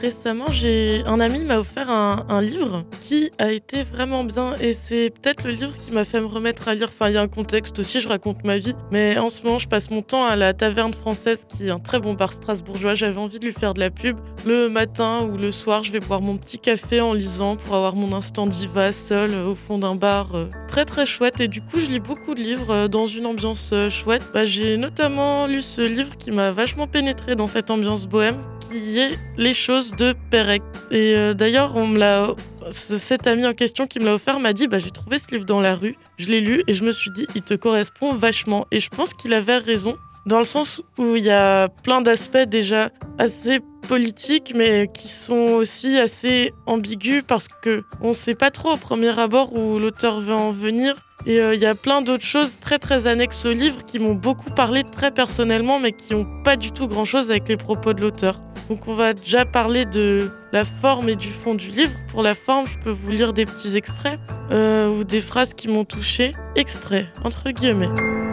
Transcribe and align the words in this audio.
Récemment, 0.00 0.50
j'ai 0.50 1.02
un 1.06 1.20
ami 1.20 1.44
m'a 1.44 1.58
offert 1.58 1.90
un, 1.90 2.40
livre 2.40 2.84
qui 3.02 3.30
a 3.38 3.52
été 3.52 3.82
vraiment 3.82 4.24
bien 4.24 4.54
et 4.60 4.72
c'est 4.72 5.10
peut-être 5.10 5.44
le 5.44 5.50
livre 5.50 5.72
qui 5.84 5.92
m'a 5.92 6.04
fait 6.04 6.20
me 6.20 6.26
remettre 6.26 6.68
à 6.68 6.74
lire. 6.74 6.88
Enfin, 6.88 7.08
il 7.08 7.14
y 7.14 7.16
a 7.18 7.20
un 7.20 7.28
contexte 7.28 7.78
aussi, 7.78 8.00
je 8.00 8.08
raconte 8.08 8.44
ma 8.44 8.56
vie, 8.56 8.74
mais 8.90 9.18
en 9.18 9.28
ce 9.28 9.42
moment, 9.42 9.58
je 9.58 9.68
passe 9.68 9.90
mon 9.90 10.00
temps 10.00 10.24
à 10.24 10.36
la 10.36 10.54
Taverne 10.54 10.94
Française, 10.94 11.44
qui 11.46 11.66
est 11.66 11.70
un 11.70 11.78
très 11.78 12.00
bon 12.00 12.14
bar 12.14 12.32
strasbourgeois. 12.32 12.94
J'avais 12.94 13.18
envie 13.18 13.38
de 13.38 13.44
lui 13.44 13.52
faire 13.52 13.74
de 13.74 13.80
la 13.80 13.90
pub. 13.90 14.16
Le 14.46 14.68
matin 14.68 15.28
ou 15.30 15.36
le 15.36 15.50
soir, 15.50 15.82
je 15.82 15.92
vais 15.92 16.00
boire 16.00 16.22
mon 16.22 16.38
petit 16.38 16.58
café 16.58 17.00
en 17.00 17.12
lisant 17.12 17.56
pour 17.56 17.74
avoir 17.74 17.94
mon 17.94 18.14
instant 18.14 18.46
diva 18.46 18.92
seul 18.92 19.34
au 19.34 19.54
fond 19.54 19.78
d'un 19.78 19.94
bar. 19.94 20.34
Euh, 20.34 20.46
très 20.70 20.84
très 20.84 21.04
chouette 21.04 21.40
et 21.40 21.48
du 21.48 21.60
coup, 21.60 21.80
je 21.80 21.90
lis 21.90 22.00
beaucoup 22.00 22.34
de 22.34 22.40
livres 22.40 22.70
euh, 22.70 22.88
dans 22.88 23.06
une 23.06 23.26
ambiance 23.26 23.70
euh, 23.72 23.90
chouette. 23.90 24.22
Bah, 24.32 24.44
j'ai 24.44 24.76
notamment 24.76 25.46
lu 25.46 25.62
ce 25.62 25.82
livre 25.82 26.16
qui 26.16 26.30
m'a 26.30 26.52
vachement 26.52 26.86
pénétré 26.86 27.34
dans 27.34 27.48
cette 27.48 27.70
ambiance 27.70 28.06
bohème, 28.06 28.38
qui 28.60 28.98
est 28.98 29.18
Les 29.36 29.52
choses 29.52 29.89
de 29.96 30.14
Pérec. 30.30 30.62
Et 30.90 31.14
euh, 31.16 31.34
d'ailleurs, 31.34 31.76
on 31.76 31.86
me 31.86 31.98
l'a 31.98 32.34
cet 32.72 33.26
ami 33.26 33.46
en 33.46 33.54
question 33.54 33.86
qui 33.86 33.98
me 33.98 34.04
l'a 34.04 34.14
offert 34.14 34.38
m'a 34.38 34.52
dit 34.52 34.68
bah, 34.68 34.78
J'ai 34.78 34.90
trouvé 34.90 35.18
ce 35.18 35.28
livre 35.32 35.44
dans 35.44 35.60
la 35.60 35.74
rue, 35.74 35.96
je 36.18 36.28
l'ai 36.28 36.40
lu 36.40 36.62
et 36.66 36.72
je 36.72 36.84
me 36.84 36.92
suis 36.92 37.10
dit 37.10 37.26
Il 37.34 37.42
te 37.42 37.54
correspond 37.54 38.14
vachement. 38.14 38.66
Et 38.70 38.80
je 38.80 38.88
pense 38.90 39.14
qu'il 39.14 39.34
avait 39.34 39.58
raison, 39.58 39.96
dans 40.26 40.38
le 40.38 40.44
sens 40.44 40.82
où 40.98 41.16
il 41.16 41.24
y 41.24 41.30
a 41.30 41.68
plein 41.82 42.02
d'aspects 42.02 42.38
déjà 42.38 42.90
assez 43.18 43.60
politiques, 43.88 44.52
mais 44.54 44.88
qui 44.92 45.08
sont 45.08 45.34
aussi 45.34 45.98
assez 45.98 46.52
ambigus 46.66 47.22
parce 47.26 47.48
que 47.48 47.82
on 48.00 48.12
sait 48.12 48.34
pas 48.34 48.50
trop 48.50 48.72
au 48.72 48.76
premier 48.76 49.18
abord 49.18 49.52
où 49.52 49.78
l'auteur 49.78 50.20
veut 50.20 50.34
en 50.34 50.50
venir. 50.50 50.94
Et 51.26 51.40
euh, 51.40 51.54
il 51.54 51.60
y 51.60 51.66
a 51.66 51.74
plein 51.74 52.00
d'autres 52.00 52.24
choses 52.24 52.58
très 52.58 52.78
très 52.78 53.06
annexes 53.06 53.44
au 53.44 53.52
livre 53.52 53.84
qui 53.84 53.98
m'ont 53.98 54.14
beaucoup 54.14 54.50
parlé 54.50 54.84
très 54.84 55.10
personnellement, 55.10 55.78
mais 55.78 55.92
qui 55.92 56.14
n'ont 56.14 56.42
pas 56.44 56.56
du 56.56 56.72
tout 56.72 56.86
grand 56.86 57.04
chose 57.04 57.30
avec 57.30 57.48
les 57.48 57.56
propos 57.56 57.92
de 57.92 58.00
l'auteur. 58.00 58.40
Donc 58.68 58.86
on 58.86 58.94
va 58.94 59.12
déjà 59.12 59.44
parler 59.44 59.84
de 59.84 60.30
la 60.52 60.64
forme 60.64 61.08
et 61.08 61.16
du 61.16 61.28
fond 61.28 61.54
du 61.54 61.68
livre. 61.68 61.92
Pour 62.08 62.22
la 62.22 62.34
forme, 62.34 62.66
je 62.68 62.78
peux 62.78 62.90
vous 62.90 63.10
lire 63.10 63.32
des 63.32 63.44
petits 63.44 63.76
extraits 63.76 64.18
euh, 64.52 64.88
ou 64.88 65.02
des 65.02 65.20
phrases 65.20 65.52
qui 65.52 65.66
m'ont 65.66 65.84
touché. 65.84 66.32
Extrait, 66.54 67.08
entre 67.24 67.50
guillemets. 67.50 68.29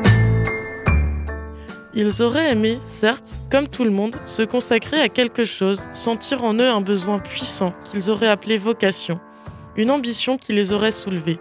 Ils 1.99 2.21
auraient 2.21 2.51
aimé, 2.51 2.77
certes, 2.83 3.33
comme 3.49 3.67
tout 3.67 3.83
le 3.83 3.89
monde, 3.89 4.15
se 4.27 4.43
consacrer 4.43 5.01
à 5.01 5.09
quelque 5.09 5.45
chose, 5.45 5.87
sentir 5.93 6.43
en 6.43 6.53
eux 6.53 6.69
un 6.69 6.79
besoin 6.79 7.17
puissant 7.17 7.73
qu'ils 7.85 8.11
auraient 8.11 8.27
appelé 8.27 8.55
vocation, 8.55 9.19
une 9.75 9.89
ambition 9.89 10.37
qui 10.37 10.53
les 10.53 10.73
aurait 10.73 10.91
soulevés, 10.91 11.39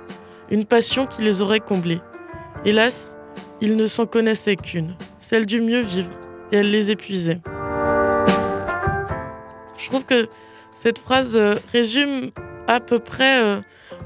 une 0.50 0.64
passion 0.64 1.06
qui 1.06 1.20
les 1.20 1.42
aurait 1.42 1.60
comblés. 1.60 2.00
Hélas, 2.64 3.18
ils 3.60 3.76
ne 3.76 3.86
s'en 3.86 4.06
connaissaient 4.06 4.56
qu'une, 4.56 4.96
celle 5.18 5.44
du 5.44 5.60
mieux 5.60 5.80
vivre, 5.82 6.08
et 6.50 6.56
elle 6.56 6.70
les 6.70 6.90
épuisait. 6.90 7.42
Je 9.76 9.88
trouve 9.90 10.06
que 10.06 10.26
cette 10.74 11.00
phrase 11.00 11.36
euh, 11.36 11.56
résume 11.70 12.30
à 12.66 12.80
peu 12.80 12.98
près 12.98 13.42
euh, 13.42 13.60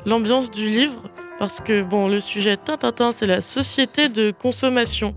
l'ambiance 0.05 0.51
du 0.51 0.69
livre 0.69 1.01
parce 1.41 1.63
que 1.63 1.81
bon, 1.81 2.07
le 2.07 2.21
sujet 2.21 2.59
Tintintin, 2.59 3.13
c'est 3.13 3.25
la 3.25 3.41
société 3.41 4.11
de 4.11 4.31
consommation. 4.31 5.15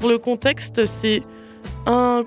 Pour 0.00 0.08
le 0.08 0.18
contexte, 0.18 0.84
c'est 0.84 1.22
un 1.86 2.24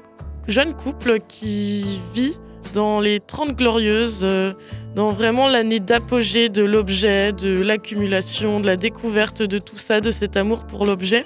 jeune 0.48 0.74
couple 0.74 1.20
qui 1.28 2.02
vit 2.14 2.38
dans 2.74 3.00
les 3.00 3.20
30 3.20 3.56
glorieuses, 3.56 4.22
euh, 4.24 4.54
dans 4.96 5.12
vraiment 5.12 5.48
l'année 5.48 5.80
d'apogée 5.80 6.50
de 6.50 6.64
l'objet, 6.64 7.32
de 7.32 7.62
l'accumulation, 7.62 8.60
de 8.60 8.68
la 8.68 8.76
découverte 8.76 9.42
de 9.42 9.60
tout 9.60 9.78
ça, 9.78 10.02
de 10.02 10.12
cet 10.12 10.38
amour 10.38 10.66
pour 10.66 10.86
l'objet. 10.86 11.24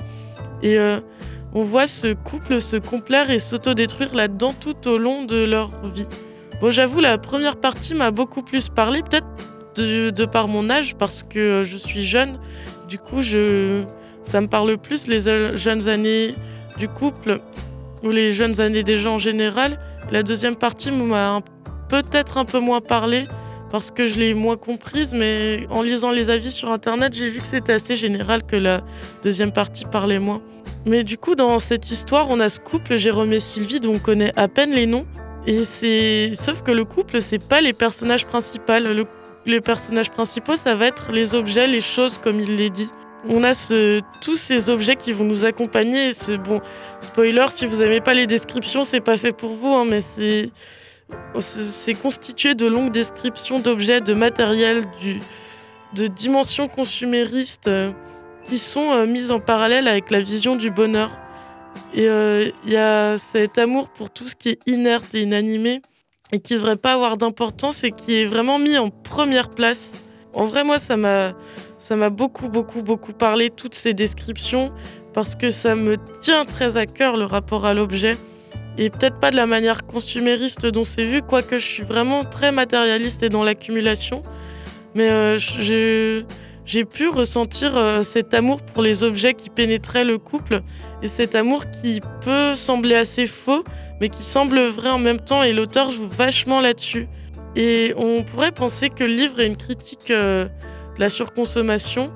Et 0.64 0.78
on 1.54 1.64
voit 1.64 1.88
ce 1.88 2.14
couple 2.14 2.62
se 2.62 2.78
complaire 2.78 3.30
et 3.30 3.40
s'autodétruire 3.40 4.16
là-dedans 4.16 4.54
tout 4.54 4.88
au 4.88 4.98
long 4.98 5.24
de 5.24 5.44
leur 5.44 5.70
vie. 5.86 6.08
Bon, 6.62 6.72
j'avoue, 6.72 7.00
la 7.00 7.18
première 7.18 7.58
partie 7.58 7.94
m'a 7.94 8.12
beaucoup 8.12 8.42
plus 8.42 8.70
parlé, 8.70 9.02
peut-être 9.02 9.26
de, 9.76 10.26
par 10.26 10.48
mon 10.48 10.70
âge, 10.70 10.96
parce 10.96 11.24
que 11.24 11.64
je 11.64 11.78
suis 11.78 12.04
jeune. 12.04 12.38
Du 12.88 13.00
coup, 13.00 13.22
je, 13.22 13.84
ça 14.24 14.42
me 14.42 14.48
parle 14.48 14.78
plus 14.78 15.08
les 15.08 15.20
jeunes 15.56 15.88
années 15.88 16.36
du 16.78 16.88
couple 16.88 17.42
ou 18.04 18.10
les 18.10 18.32
jeunes 18.32 18.60
années 18.62 18.84
des 18.84 18.98
gens 18.98 19.16
en 19.16 19.20
général. 19.20 19.80
La 20.12 20.24
deuxième 20.24 20.56
partie 20.56 20.92
m'a 20.92 21.42
peut-être 21.90 22.38
un 22.38 22.46
peu 22.46 22.60
moins 22.60 22.82
parlé 22.82 23.28
parce 23.72 23.92
que 23.92 24.06
je 24.06 24.20
l'ai 24.20 24.34
moins 24.34 24.58
comprise, 24.58 25.14
mais 25.14 25.66
en 25.70 25.82
lisant 25.82 26.12
les 26.12 26.30
avis 26.30 26.52
sur 26.52 26.72
Internet, 26.72 27.14
j'ai 27.14 27.30
vu 27.30 27.40
que 27.40 27.48
c'était 27.48 27.74
assez 27.74 27.96
général 27.96 28.44
que 28.44 28.58
la 28.58 28.82
deuxième 29.24 29.52
partie 29.52 29.86
parlait 29.86 30.20
moins. 30.20 30.42
Mais 30.86 31.04
du 31.04 31.18
coup, 31.18 31.36
dans 31.36 31.60
cette 31.60 31.90
histoire, 31.90 32.30
on 32.30 32.40
a 32.40 32.50
ce 32.50 32.60
couple, 32.60 32.98
Jérôme 32.98 33.32
et 33.32 33.40
Sylvie, 33.40 33.80
dont 33.80 33.94
on 33.96 34.00
connaît 34.00 34.32
à 34.36 34.48
peine 34.48 34.72
les 34.72 34.88
noms, 34.88 35.06
et 35.48 35.66
c'est 35.66 36.34
sauf 36.40 36.62
que 36.62 36.72
le 36.72 36.86
couple 36.86 37.22
c'est 37.22 37.44
pas 37.44 37.62
les 37.62 37.74
personnages 37.74 38.26
principaux. 38.26 38.74
Les 39.46 39.62
personnages 39.62 40.12
principaux 40.12 40.56
ça 40.56 40.76
va 40.76 40.86
être 40.86 41.12
les 41.12 41.34
objets, 41.34 41.68
les 41.68 41.82
choses 41.82 42.18
comme 42.18 42.40
il 42.40 42.58
les 42.58 42.70
dit. 42.70 42.90
On 43.30 43.44
a 43.44 43.54
ce, 43.54 44.00
tous 44.20 44.36
ces 44.36 44.70
objets 44.70 44.96
qui 44.96 45.14
vont 45.14 45.26
nous 45.26 45.46
accompagner. 45.46 46.14
C'est 46.14 46.38
bon, 46.38 46.60
spoiler, 47.02 47.46
si 47.50 47.66
vous 47.66 47.78
n'aimez 47.78 48.02
pas 48.02 48.14
les 48.14 48.28
descriptions, 48.28 48.84
c'est 48.84 49.02
pas 49.02 49.18
fait 49.18 49.32
pour 49.32 49.54
vous, 49.54 49.70
hein, 49.70 49.86
mais 49.88 50.02
c'est 50.02 51.94
constitué 52.02 52.56
de 52.56 52.68
longues 52.68 52.92
descriptions 52.92 53.60
d'objets, 53.60 54.02
de 54.02 54.14
matériel, 54.14 54.84
de 55.94 56.08
dimensions 56.08 56.68
consuméristes 56.68 57.68
euh, 57.68 57.92
qui 58.44 58.58
sont 58.58 58.92
euh, 58.92 59.06
mises 59.06 59.32
en 59.32 59.40
parallèle 59.40 59.88
avec 59.88 60.10
la 60.10 60.22
vision 60.22 60.56
du 60.56 60.72
bonheur. 60.72 61.12
Et 61.94 62.04
il 62.04 62.08
euh, 62.08 62.50
y 62.66 62.78
a 62.78 63.18
cet 63.18 63.58
amour 63.58 63.90
pour 63.90 64.10
tout 64.10 64.26
ce 64.26 64.36
qui 64.36 64.50
est 64.50 64.60
inerte 64.68 65.14
et 65.14 65.22
inanimé 65.22 65.82
et 66.32 66.40
qui 66.40 66.54
ne 66.54 66.60
devrait 66.60 66.78
pas 66.78 66.94
avoir 66.94 67.18
d'importance 67.18 67.84
et 67.84 67.92
qui 67.92 68.16
est 68.16 68.26
vraiment 68.26 68.58
mis 68.58 68.78
en 68.78 68.90
première 68.90 69.50
place. 69.50 70.01
En 70.34 70.46
vrai, 70.46 70.64
moi, 70.64 70.80
ça 70.80 70.98
m'a, 70.98 71.34
ça 71.78 71.96
m'a 71.96 72.10
beaucoup, 72.10 72.48
beaucoup, 72.48 72.82
beaucoup 72.82 73.14
parlé, 73.14 73.50
toutes 73.50 73.76
ces 73.76 73.94
descriptions, 73.94 74.72
parce 75.14 75.36
que 75.36 75.50
ça 75.50 75.76
me 75.76 75.98
tient 76.22 76.46
très 76.46 76.78
à 76.78 76.86
cœur 76.86 77.18
le 77.18 77.26
rapport 77.26 77.66
à 77.66 77.74
l'objet. 77.74 78.18
Et 78.78 78.90
peut-être 78.90 79.20
pas 79.20 79.32
de 79.32 79.36
la 79.36 79.46
manière 79.46 79.86
consumériste 79.86 80.66
dont 80.66 80.86
c'est 80.86 81.04
vu, 81.04 81.22
quoique 81.22 81.58
je 81.58 81.66
suis 81.66 81.84
vraiment 81.84 82.24
très 82.24 82.52
matérialiste 82.52 83.22
et 83.24 83.30
dans 83.30 83.44
l'accumulation. 83.44 84.24
Mais 84.96 85.10
euh, 85.10 85.38
j'ai 86.66 86.86
pu 86.86 87.10
ressentir 87.10 87.76
euh, 87.76 88.04
cet 88.04 88.34
amour 88.34 88.62
pour 88.62 88.82
les 88.82 89.04
objets 89.04 89.34
qui 89.34 89.50
pénétraient 89.50 90.06
le 90.06 90.18
couple 90.18 90.62
et 91.02 91.08
cet 91.08 91.36
amour 91.36 91.66
qui 91.70 92.02
peut 92.24 92.56
sembler 92.56 92.96
assez 92.96 93.28
faux, 93.28 93.64
mais 94.00 94.08
qui 94.08 94.24
semble 94.24 94.62
vrai 94.68 94.90
en 94.90 95.00
même 95.00 95.20
temps, 95.20 95.44
et 95.44 95.52
l'auteur 95.52 95.92
joue 95.92 96.08
vachement 96.08 96.62
là-dessus. 96.62 97.08
Et 97.56 97.94
on 97.98 98.24
pourrait 98.24 98.52
penser 98.52 98.90
que 98.90 99.04
le 99.04 99.14
livre 99.14 99.40
est 99.40 99.48
une 99.48 99.58
critique 99.58 100.12
euh, 100.12 100.46
de 100.46 101.00
la 101.00 101.10
surconsommation, 101.10 102.12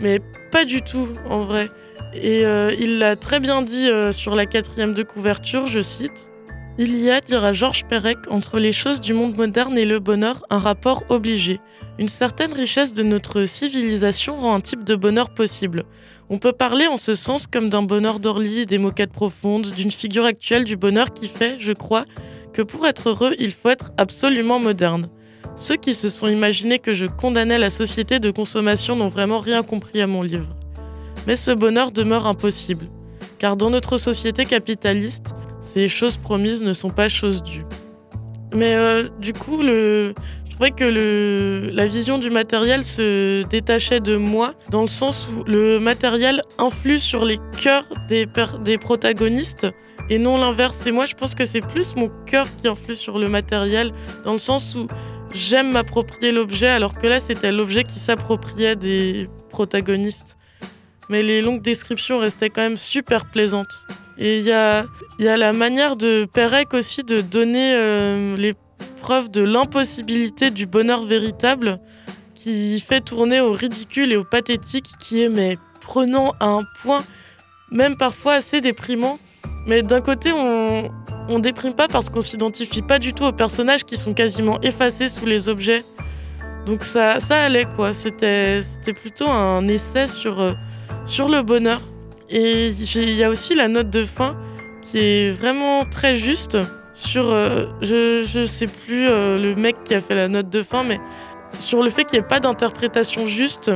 mais 0.00 0.20
pas 0.52 0.64
du 0.64 0.82
tout 0.82 1.08
en 1.28 1.40
vrai. 1.40 1.68
Et 2.14 2.44
euh, 2.44 2.74
il 2.78 2.98
l'a 2.98 3.16
très 3.16 3.40
bien 3.40 3.62
dit 3.62 3.88
euh, 3.88 4.12
sur 4.12 4.34
la 4.34 4.46
quatrième 4.46 4.94
de 4.94 5.02
couverture, 5.02 5.66
je 5.66 5.82
cite. 5.82 6.30
Il 6.80 6.96
y 6.96 7.10
a, 7.10 7.20
dira 7.20 7.52
Georges 7.52 7.84
Perec, 7.86 8.18
entre 8.30 8.60
les 8.60 8.70
choses 8.70 9.00
du 9.00 9.12
monde 9.12 9.36
moderne 9.36 9.76
et 9.76 9.84
le 9.84 9.98
bonheur, 9.98 10.44
un 10.48 10.58
rapport 10.58 11.02
obligé. 11.08 11.60
Une 11.98 12.06
certaine 12.06 12.52
richesse 12.52 12.94
de 12.94 13.02
notre 13.02 13.46
civilisation 13.46 14.36
rend 14.36 14.54
un 14.54 14.60
type 14.60 14.84
de 14.84 14.94
bonheur 14.94 15.30
possible. 15.30 15.82
On 16.30 16.38
peut 16.38 16.52
parler 16.52 16.86
en 16.86 16.96
ce 16.96 17.16
sens 17.16 17.48
comme 17.48 17.68
d'un 17.68 17.82
bonheur 17.82 18.20
d'Orly, 18.20 18.64
des 18.64 18.78
moquettes 18.78 19.12
profondes, 19.12 19.72
d'une 19.72 19.90
figure 19.90 20.24
actuelle 20.24 20.62
du 20.62 20.76
bonheur 20.76 21.12
qui 21.12 21.26
fait, 21.26 21.56
je 21.58 21.72
crois, 21.72 22.04
que 22.52 22.62
pour 22.62 22.86
être 22.86 23.10
heureux, 23.10 23.34
il 23.38 23.52
faut 23.52 23.68
être 23.68 23.92
absolument 23.96 24.58
moderne. 24.58 25.08
Ceux 25.56 25.76
qui 25.76 25.94
se 25.94 26.08
sont 26.08 26.28
imaginés 26.28 26.78
que 26.78 26.92
je 26.92 27.06
condamnais 27.06 27.58
la 27.58 27.70
société 27.70 28.20
de 28.20 28.30
consommation 28.30 28.94
n'ont 28.96 29.08
vraiment 29.08 29.38
rien 29.38 29.62
compris 29.62 30.00
à 30.00 30.06
mon 30.06 30.22
livre. 30.22 30.54
Mais 31.26 31.36
ce 31.36 31.50
bonheur 31.50 31.90
demeure 31.90 32.26
impossible, 32.26 32.86
car 33.38 33.56
dans 33.56 33.70
notre 33.70 33.98
société 33.98 34.44
capitaliste, 34.44 35.34
ces 35.60 35.88
choses 35.88 36.16
promises 36.16 36.62
ne 36.62 36.72
sont 36.72 36.90
pas 36.90 37.08
choses 37.08 37.42
dues. 37.42 37.66
Mais 38.54 38.74
euh, 38.74 39.08
du 39.20 39.32
coup, 39.32 39.62
le, 39.62 40.14
trouvais 40.58 40.72
que 40.72 41.70
la 41.72 41.86
vision 41.86 42.18
du 42.18 42.30
matériel 42.30 42.82
se 42.82 43.44
détachait 43.44 44.00
de 44.00 44.16
moi, 44.16 44.54
dans 44.70 44.82
le 44.82 44.88
sens 44.88 45.28
où 45.28 45.44
le 45.44 45.78
matériel 45.78 46.42
influe 46.58 46.98
sur 46.98 47.24
les 47.24 47.38
cœurs 47.62 47.84
des, 48.08 48.26
protagonistes 48.76 49.68
et 50.10 50.18
non 50.18 50.36
l'inverse. 50.36 50.84
Et 50.84 50.90
moi, 50.90 51.06
je 51.06 51.14
pense 51.14 51.36
que 51.36 51.44
c'est 51.44 51.60
plus 51.60 51.94
mon 51.94 52.10
cœur 52.26 52.48
qui 52.56 52.66
influe 52.66 52.96
sur 52.96 53.20
le 53.20 53.28
matériel, 53.28 53.92
dans 54.24 54.32
le 54.32 54.40
sens 54.40 54.74
où 54.74 54.88
j'aime 55.32 55.70
m'approprier 55.70 56.32
l'objet, 56.32 56.66
alors 56.66 56.98
que 56.98 57.06
là, 57.06 57.20
c'était 57.20 57.52
l'objet 57.52 57.84
qui 57.84 58.00
s'appropriait 58.00 58.74
des 58.74 59.28
protagonistes. 59.50 60.38
Mais 61.08 61.22
les 61.22 61.40
longues 61.40 61.62
descriptions 61.62 62.18
restaient 62.18 62.50
quand 62.50 62.62
même 62.62 62.76
super 62.76 63.26
plaisantes. 63.26 63.86
Et 64.18 64.38
il 64.38 64.44
y 64.44 64.50
a, 64.50 64.86
la 65.20 65.52
manière 65.52 65.94
de 65.94 66.26
Pérec 66.32 66.74
aussi 66.74 67.04
de 67.04 67.20
donner 67.20 67.74
euh, 67.76 68.36
les 68.36 68.54
preuves 69.00 69.30
de 69.30 69.42
l'impossibilité 69.42 70.50
du 70.50 70.66
bonheur 70.66 71.02
véritable 71.02 71.78
qui 72.34 72.78
fait 72.80 73.00
tourner 73.00 73.40
au 73.40 73.52
ridicule 73.52 74.12
et 74.12 74.16
au 74.16 74.24
pathétique 74.24 74.86
qui 75.00 75.22
est 75.22 75.28
mais 75.28 75.58
prenant 75.80 76.34
à 76.40 76.48
un 76.48 76.64
point 76.82 77.04
même 77.70 77.96
parfois 77.96 78.34
assez 78.34 78.60
déprimant. 78.60 79.18
Mais 79.66 79.82
d'un 79.82 80.00
côté, 80.00 80.32
on, 80.32 80.90
on 81.28 81.38
déprime 81.38 81.74
pas 81.74 81.88
parce 81.88 82.10
qu'on 82.10 82.20
s'identifie 82.20 82.82
pas 82.82 82.98
du 82.98 83.12
tout 83.12 83.24
aux 83.24 83.32
personnages 83.32 83.84
qui 83.84 83.96
sont 83.96 84.14
quasiment 84.14 84.60
effacés 84.62 85.08
sous 85.08 85.26
les 85.26 85.48
objets. 85.48 85.84
Donc 86.66 86.84
ça, 86.84 87.20
ça 87.20 87.42
allait 87.42 87.66
quoi. 87.76 87.92
C'était, 87.92 88.62
c'était 88.62 88.92
plutôt 88.92 89.28
un 89.28 89.66
essai 89.68 90.06
sur, 90.08 90.40
euh, 90.40 90.52
sur 91.04 91.28
le 91.28 91.42
bonheur. 91.42 91.80
Et 92.30 92.68
il 92.68 93.14
y 93.14 93.24
a 93.24 93.30
aussi 93.30 93.54
la 93.54 93.68
note 93.68 93.90
de 93.90 94.04
fin 94.04 94.36
qui 94.82 94.98
est 94.98 95.30
vraiment 95.30 95.84
très 95.84 96.14
juste 96.14 96.58
sur, 96.98 97.30
euh, 97.30 97.66
je, 97.80 98.24
je 98.24 98.44
sais 98.44 98.66
plus 98.66 99.06
euh, 99.06 99.38
le 99.38 99.54
mec 99.54 99.84
qui 99.84 99.94
a 99.94 100.00
fait 100.00 100.16
la 100.16 100.26
note 100.26 100.50
de 100.50 100.64
fin, 100.64 100.82
mais 100.82 100.98
sur 101.60 101.82
le 101.82 101.90
fait 101.90 102.04
qu'il 102.04 102.18
n'y 102.18 102.24
ait 102.24 102.28
pas 102.28 102.40
d'interprétation 102.40 103.26
juste 103.26 103.70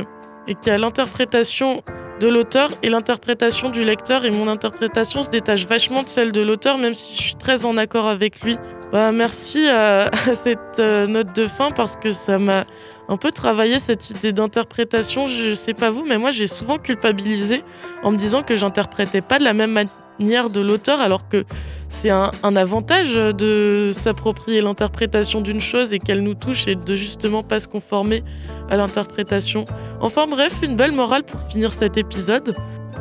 et 0.45 0.55
qu'il 0.55 0.73
y 0.73 0.75
a 0.75 0.77
l'interprétation 0.77 1.83
de 2.19 2.27
l'auteur 2.27 2.69
et 2.83 2.89
l'interprétation 2.89 3.69
du 3.69 3.85
lecteur. 3.85 4.25
Et 4.25 4.31
mon 4.31 4.49
interprétation 4.49 5.23
se 5.23 5.29
détache 5.29 5.65
vachement 5.67 6.03
de 6.03 6.09
celle 6.09 6.33
de 6.33 6.41
l'auteur, 6.41 6.77
même 6.77 6.93
si 6.93 7.15
je 7.15 7.21
suis 7.21 7.35
très 7.35 7.63
en 7.63 7.77
accord 7.77 8.07
avec 8.07 8.41
lui. 8.41 8.57
Bah, 8.91 9.13
merci 9.13 9.69
à, 9.69 10.11
cette 10.33 10.79
euh, 10.79 11.07
note 11.07 11.33
de 11.33 11.47
fin 11.47 11.71
parce 11.71 11.95
que 11.95 12.11
ça 12.11 12.37
m'a 12.37 12.65
un 13.07 13.15
peu 13.15 13.31
travaillé 13.31 13.79
cette 13.79 14.09
idée 14.09 14.33
d'interprétation. 14.33 15.27
Je 15.27 15.55
sais 15.55 15.73
pas 15.73 15.91
vous, 15.91 16.03
mais 16.03 16.17
moi 16.17 16.31
j'ai 16.31 16.47
souvent 16.47 16.77
culpabilisé 16.77 17.63
en 18.03 18.11
me 18.11 18.17
disant 18.17 18.41
que 18.41 18.55
j'interprétais 18.55 19.21
pas 19.21 19.39
de 19.39 19.45
la 19.45 19.53
même 19.53 19.71
manière 19.71 19.93
de 20.19 20.61
l'auteur 20.61 21.01
alors 21.01 21.27
que 21.27 21.45
c'est 21.89 22.09
un, 22.09 22.31
avantage 22.55 23.13
de 23.13 23.91
s'approprier 23.93 24.61
l'interprétation 24.61 25.41
d'une 25.41 25.61
chose 25.61 25.93
et 25.93 25.99
qu'elle 25.99 26.21
nous 26.21 26.33
touche 26.33 26.67
et 26.67 26.75
de 26.75 26.95
justement 26.95 27.43
pas 27.43 27.59
se 27.59 27.67
conformer 27.67 28.23
à 28.69 28.77
l'interprétation. 28.77 29.65
Enfin 30.01 30.25
bref, 30.27 30.53
une 30.63 30.75
belle 30.75 30.91
morale 30.91 31.23
pour 31.23 31.41
finir 31.41 31.71
cet 31.71 31.97
épisode. 31.97 32.55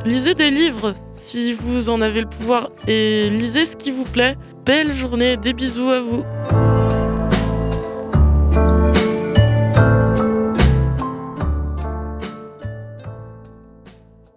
Lisez 0.05 0.35
des 0.35 0.50
livres 0.50 0.93
si 1.12 1.53
vous 1.53 1.88
en 1.88 2.00
avez 2.00 2.20
le 2.20 2.29
pouvoir 2.29 2.70
et 2.87 3.31
lisez 3.31 3.67
ce 3.67 3.76
qui 3.76 3.91
vous 3.91 4.05
plaît. 4.05 4.37
Belle 4.64 4.93
journée, 4.93 5.37
des 5.37 5.53
bisous 5.55 5.88
à 5.88 6.00
vous. 6.00 6.25